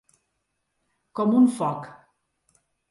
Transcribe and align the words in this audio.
Com 1.21 1.37
un 1.43 1.47
foc. 1.61 1.89